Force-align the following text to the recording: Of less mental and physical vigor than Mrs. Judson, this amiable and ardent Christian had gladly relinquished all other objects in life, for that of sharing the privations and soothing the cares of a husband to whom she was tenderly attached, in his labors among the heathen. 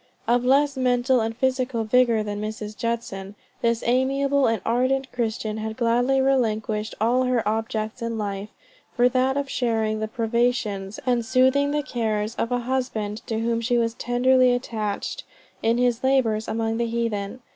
Of 0.27 0.43
less 0.43 0.75
mental 0.77 1.21
and 1.21 1.37
physical 1.37 1.83
vigor 1.83 2.23
than 2.23 2.41
Mrs. 2.41 2.75
Judson, 2.75 3.35
this 3.61 3.83
amiable 3.85 4.47
and 4.47 4.59
ardent 4.65 5.11
Christian 5.11 5.57
had 5.57 5.77
gladly 5.77 6.19
relinquished 6.19 6.95
all 6.99 7.21
other 7.21 7.47
objects 7.47 8.01
in 8.01 8.17
life, 8.17 8.49
for 8.95 9.07
that 9.07 9.37
of 9.37 9.47
sharing 9.47 9.99
the 9.99 10.07
privations 10.07 10.99
and 11.05 11.23
soothing 11.23 11.69
the 11.69 11.83
cares 11.83 12.33
of 12.33 12.51
a 12.51 12.57
husband 12.61 13.17
to 13.27 13.41
whom 13.41 13.61
she 13.61 13.77
was 13.77 13.93
tenderly 13.93 14.53
attached, 14.55 15.23
in 15.61 15.77
his 15.77 16.03
labors 16.03 16.47
among 16.47 16.77
the 16.77 16.87
heathen. 16.87 17.39